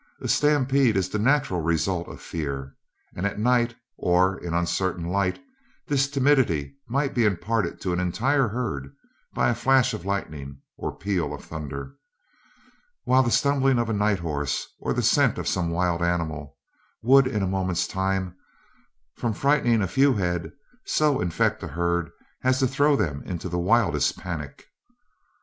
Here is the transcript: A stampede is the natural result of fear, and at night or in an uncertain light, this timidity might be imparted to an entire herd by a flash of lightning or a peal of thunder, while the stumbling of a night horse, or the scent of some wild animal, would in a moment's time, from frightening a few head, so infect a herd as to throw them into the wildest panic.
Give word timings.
A 0.19 0.27
stampede 0.27 0.97
is 0.97 1.09
the 1.09 1.19
natural 1.19 1.61
result 1.61 2.07
of 2.07 2.19
fear, 2.19 2.75
and 3.15 3.23
at 3.23 3.37
night 3.37 3.75
or 3.97 4.35
in 4.39 4.47
an 4.47 4.53
uncertain 4.55 5.05
light, 5.05 5.39
this 5.85 6.09
timidity 6.09 6.73
might 6.87 7.13
be 7.13 7.23
imparted 7.23 7.79
to 7.81 7.93
an 7.93 7.99
entire 7.99 8.47
herd 8.47 8.91
by 9.35 9.49
a 9.49 9.53
flash 9.53 9.93
of 9.93 10.03
lightning 10.03 10.59
or 10.75 10.89
a 10.89 10.95
peal 10.95 11.35
of 11.35 11.45
thunder, 11.45 11.97
while 13.03 13.21
the 13.21 13.29
stumbling 13.29 13.77
of 13.77 13.91
a 13.91 13.93
night 13.93 14.17
horse, 14.17 14.65
or 14.79 14.91
the 14.91 15.03
scent 15.03 15.37
of 15.37 15.47
some 15.47 15.69
wild 15.69 16.01
animal, 16.01 16.57
would 17.03 17.27
in 17.27 17.43
a 17.43 17.47
moment's 17.47 17.85
time, 17.85 18.35
from 19.13 19.33
frightening 19.35 19.83
a 19.83 19.87
few 19.87 20.15
head, 20.15 20.51
so 20.83 21.21
infect 21.21 21.61
a 21.61 21.67
herd 21.67 22.09
as 22.43 22.57
to 22.57 22.65
throw 22.65 22.95
them 22.95 23.21
into 23.21 23.47
the 23.47 23.59
wildest 23.59 24.17
panic. 24.17 24.65